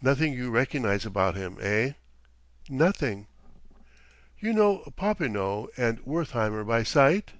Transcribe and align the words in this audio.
"Nothing 0.00 0.32
you 0.32 0.50
recognize 0.50 1.04
about 1.04 1.34
him, 1.36 1.58
eh?" 1.60 1.92
"Nothing...." 2.70 3.26
"You 4.38 4.54
know 4.54 4.90
Popinot 4.96 5.68
and 5.76 6.00
Wertheimer 6.06 6.64
by 6.64 6.82
sight?" 6.82 7.32